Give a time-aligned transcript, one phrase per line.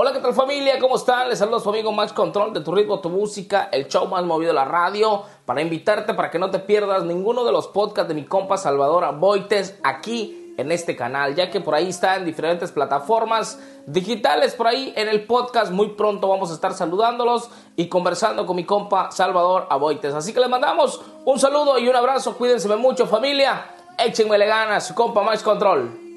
[0.00, 0.78] Hola, ¿qué tal familia?
[0.78, 1.28] ¿Cómo están?
[1.28, 4.22] Les saludo a su amigo Max Control de Tu Ritmo, Tu Música, el show más
[4.22, 8.06] movido de la radio, para invitarte para que no te pierdas ninguno de los podcasts
[8.06, 12.24] de mi compa Salvador Aboites aquí en este canal, ya que por ahí está en
[12.24, 15.72] diferentes plataformas digitales, por ahí en el podcast.
[15.72, 20.14] Muy pronto vamos a estar saludándolos y conversando con mi compa Salvador Aboites.
[20.14, 22.36] Así que les mandamos un saludo y un abrazo.
[22.36, 23.66] Cuídense mucho, familia.
[23.98, 26.07] Échenme le ganas, su compa Max Control.